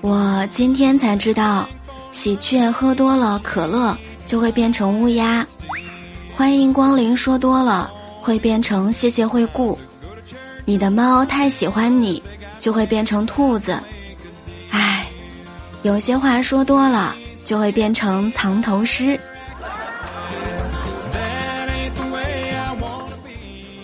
[0.00, 1.68] 我今天才知道，
[2.12, 5.44] 喜鹊喝多了可乐就会变成乌鸦，
[6.36, 7.90] 欢迎光临说多了
[8.20, 9.76] 会变成谢谢惠顾，
[10.64, 12.22] 你的猫太喜欢你
[12.60, 13.76] 就会变成兔子，
[14.70, 15.06] 唉，
[15.82, 19.18] 有些话说多了就会变成藏头诗。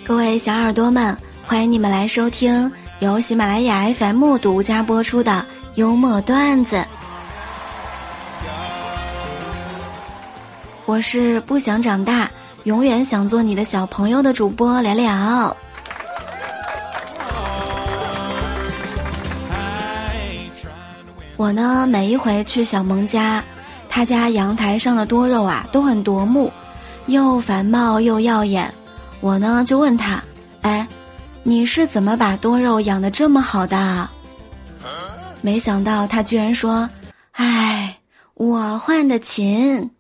[0.05, 5.47] 各位小耳朵们，欢迎你们来收听由喜马拉雅 FM 独家播出的。
[5.77, 6.85] 幽默段子，
[10.85, 12.29] 我是不想长大，
[12.65, 15.57] 永远想做你的小朋友的主播聊聊。
[21.41, 23.43] 我呢，每一回去小萌家，
[23.89, 26.53] 他家阳台上的多肉啊，都很夺目，
[27.07, 28.71] 又繁茂又耀眼。
[29.21, 30.23] 我呢，就问他
[30.61, 30.87] ：“哎，
[31.43, 34.07] 你是怎么把多肉养的这么好的？”
[35.41, 36.87] 没想到他居然说
[37.33, 37.97] ：“哎，
[38.35, 39.91] 我换的勤。”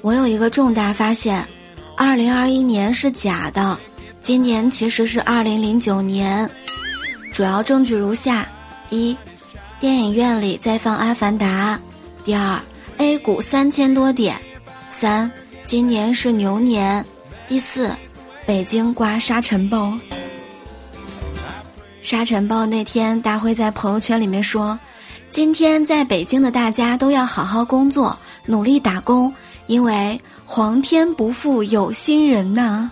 [0.00, 1.44] 我有一个重大发现：
[1.96, 3.78] 二零二一年是假的，
[4.20, 6.48] 今年其实是二零零九年。
[7.32, 8.48] 主要证据如下：
[8.90, 9.16] 一，
[9.80, 11.76] 电影院里在放《阿凡达》；
[12.24, 12.60] 第二。
[13.00, 14.36] A 股三千多点，
[14.90, 15.30] 三，
[15.64, 17.04] 今年是牛年，
[17.46, 17.94] 第四，
[18.44, 19.96] 北京刮沙尘暴。
[22.02, 24.76] 沙尘暴那天，大辉在朋友圈里面说
[25.30, 29.32] ：“今天在北京的大家都要好好工作，努力打工，
[29.66, 32.90] 因为皇天不负有心人呐。”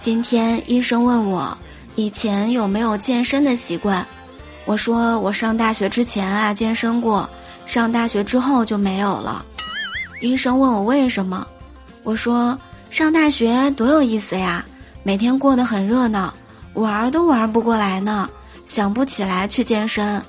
[0.00, 1.56] 今天医生问我。
[1.96, 4.06] 以前有没有健身的习惯？
[4.64, 7.28] 我说我上大学之前啊健身过，
[7.66, 9.44] 上大学之后就没有了。
[10.20, 11.44] 医生问我为什么，
[12.04, 12.56] 我说
[12.88, 14.64] 上大学多有意思呀，
[15.08, 16.34] 每天过得很热闹，
[16.74, 18.28] 玩都玩不过来呢，
[18.66, 20.22] 想不起来去健身。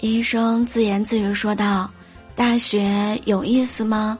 [0.00, 1.90] 医生自言自语说道
[2.34, 4.18] ：“大学有意思吗？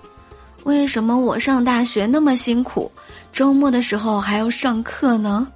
[0.64, 2.92] 为什么我上大学那么辛苦，
[3.32, 5.48] 周末的时候还要上课呢？”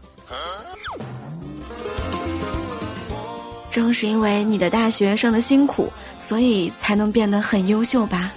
[3.68, 8.32] 正是因为你的大学上的辛苦，所以才能变得很优秀吧。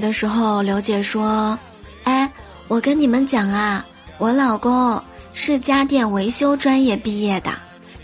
[0.00, 1.56] 的时候，刘姐说
[2.04, 2.28] ：“哎，
[2.66, 3.86] 我跟你们讲啊，
[4.18, 5.00] 我老公
[5.34, 7.50] 是家电维修专业毕业的，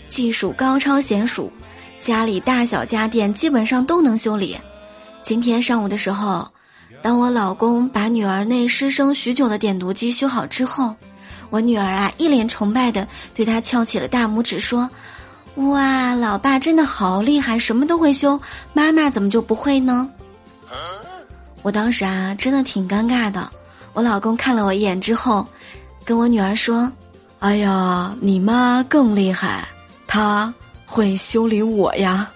[0.09, 1.51] 技术高超娴熟，
[1.99, 4.55] 家里大小家电基本上都能修理。
[5.23, 6.47] 今天上午的时候。”
[6.99, 10.95] 当我老公把女儿那失声许久的点读机修好之后，
[11.51, 14.89] 我女儿啊一脸崇拜的对他翘起了大拇指，说
[15.55, 18.39] ：“哇，老爸真的好厉害，什么都会修，
[18.73, 20.09] 妈妈怎么就不会呢？”
[21.67, 23.51] 我当时啊真的挺尴尬的。
[23.91, 25.45] 我老公看了我一眼之后，
[26.05, 26.89] 跟我女儿说
[27.39, 29.67] ：“哎呀，你妈更厉害，
[30.07, 30.53] 她
[30.85, 32.31] 会修理我呀。”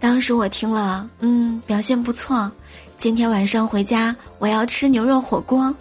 [0.00, 2.50] 当时我听了，嗯，表现不错。
[2.96, 5.72] 今天晚上回家，我要吃牛肉火锅。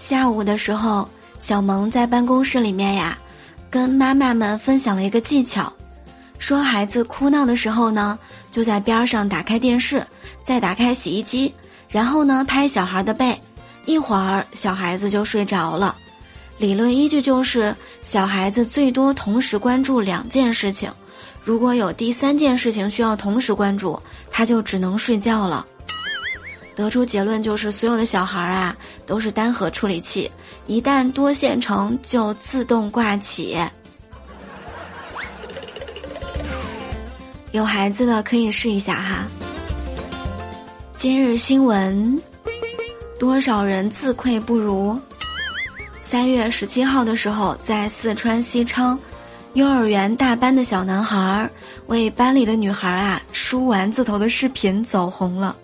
[0.00, 1.06] 下午的时候，
[1.40, 3.18] 小萌在办公室里面呀，
[3.68, 5.70] 跟妈妈们分享了一个技巧，
[6.38, 8.18] 说孩子哭闹的时候呢，
[8.50, 10.02] 就在边上打开电视，
[10.42, 11.54] 再打开洗衣机，
[11.86, 13.38] 然后呢拍小孩的背，
[13.84, 15.94] 一会儿小孩子就睡着了。
[16.56, 20.90] 理论依据就是，小孩子最多同时关注两件事情，
[21.44, 24.00] 如果有第三件事情需要同时关注，
[24.30, 25.66] 他就只能睡觉了。
[26.80, 28.74] 得出结论就是，所有的小孩啊
[29.04, 30.30] 都是单核处理器，
[30.66, 33.58] 一旦多线程就自动挂起。
[37.52, 39.26] 有孩子的可以试一下哈。
[40.96, 42.18] 今日新闻：
[43.18, 44.98] 多少人自愧不如？
[46.00, 48.98] 三月十七号的时候，在四川西昌，
[49.52, 51.50] 幼儿园大班的小男孩
[51.88, 55.54] 为班里的女孩啊梳丸子头的视频走红了。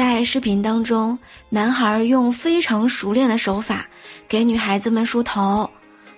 [0.00, 1.18] 在视频当中，
[1.50, 3.84] 男孩用非常熟练的手法
[4.26, 5.70] 给女孩子们梳头。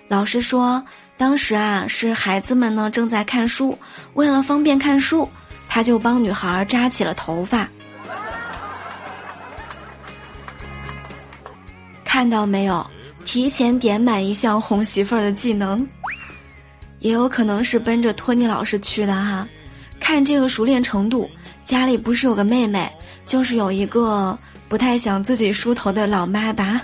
[0.07, 0.81] 老师说，
[1.17, 3.77] 当时啊是孩子们呢正在看书，
[4.13, 5.27] 为了方便看书，
[5.67, 7.67] 他就帮女孩扎起了头发。
[12.05, 12.89] 看到没有？
[13.25, 15.85] 提前点满一项哄媳妇儿的技能，
[16.99, 19.45] 也有可能是奔着托尼老师去的哈。
[19.99, 21.29] 看这个熟练程度，
[21.65, 22.89] 家里不是有个妹妹，
[23.25, 24.37] 就是有一个
[24.67, 26.81] 不太想自己梳头的老妈吧。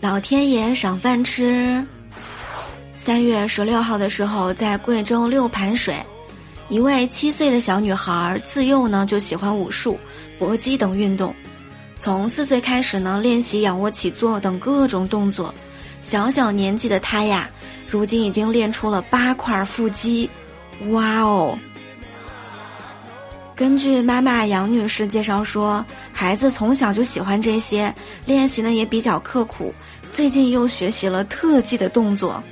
[0.00, 1.86] 老天爷赏饭吃。
[2.96, 5.94] 三月十六号的时候，在贵州六盘水。
[6.68, 9.98] 一位七岁的小女孩自幼呢就喜欢武术、
[10.38, 11.34] 搏击等运动，
[11.98, 15.52] 从四岁开始呢练习仰卧起坐等各种动作。
[16.00, 17.50] 小小年纪的她呀，
[17.90, 20.30] 如今已经练出了八块腹肌，
[20.90, 21.58] 哇哦！
[23.56, 27.92] 根据妈妈杨女士介绍说，孩子从小就喜欢这些，
[28.24, 29.74] 练习呢也比较刻苦，
[30.12, 32.42] 最近又学习了特技的动作。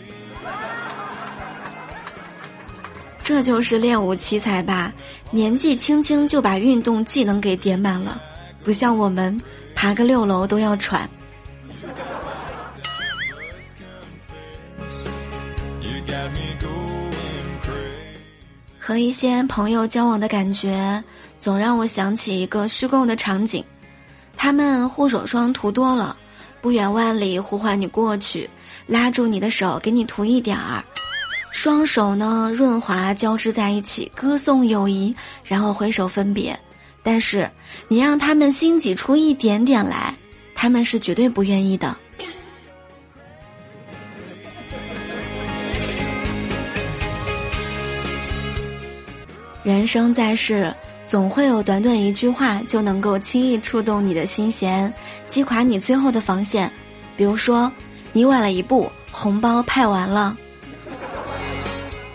[3.22, 4.92] 这就是练武奇才吧，
[5.30, 8.20] 年纪轻轻就把运动技能给点满了，
[8.64, 9.40] 不像我们
[9.74, 11.08] 爬个六楼都要喘。
[18.78, 21.04] 和一些朋友交往的感觉，
[21.38, 23.62] 总让我想起一个虚构的场景：
[24.34, 26.16] 他们护手霜涂多了，
[26.62, 28.48] 不远万里呼唤你过去，
[28.86, 30.82] 拉住你的手，给你涂一点儿。
[31.50, 36.58] 双手呢润滑交织在一起，歌颂友谊，然后挥手分别。
[37.02, 37.50] 但是
[37.88, 40.16] 你让他们心挤出一点点来，
[40.54, 41.94] 他们是绝对不愿意的。
[49.68, 50.72] 人生在世，
[51.06, 54.90] 总会有短短一句话就能够轻易触动你的心弦，
[55.28, 56.72] 击垮你最后的防线。
[57.18, 57.70] 比如说，
[58.14, 60.34] 你晚了一步，红包派完了。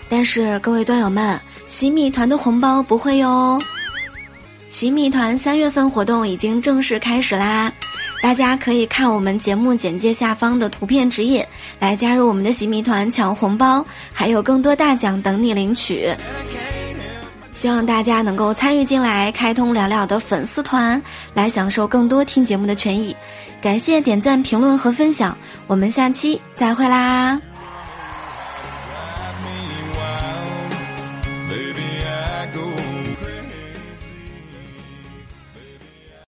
[0.09, 3.61] 但是各位段友们，洗米团的红包不会哟！
[4.71, 7.71] 洗米团三月份活动已经正式开始啦，
[8.23, 11.45] 大家可以看我们节目简介下方的图片指引
[11.77, 16.09] 来加入我们的洗米团抢红包，还有更多大奖等你领取。
[17.53, 21.01] 希望大家能够参与进来，开通了了的粉丝团，
[21.33, 23.15] 来享受更多听节目的权益。
[23.61, 27.39] 感谢点赞、评论和分享，我们下期再会啦！